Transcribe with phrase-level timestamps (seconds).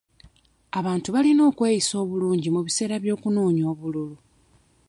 [0.79, 4.17] Abantu balina okweyisa obulungi mu biseera by'okunoonya obululu.